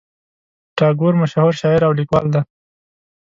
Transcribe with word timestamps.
ټاګور 0.77 1.13
مشهور 1.21 1.53
شاعر 1.61 1.81
او 1.87 1.93
لیکوال 1.99 2.25
دی. 2.33 2.41